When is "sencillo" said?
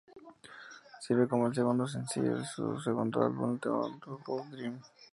1.87-2.35